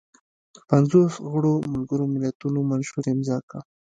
پنځوس 0.69 1.13
غړو 1.31 1.53
ملګرو 1.73 2.05
ملتونو 2.13 2.59
منشور 2.69 3.03
امضا 3.13 3.37
کړ. 3.49 3.59